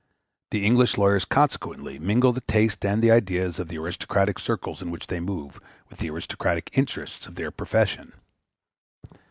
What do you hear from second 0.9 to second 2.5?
lawyers consequently mingle the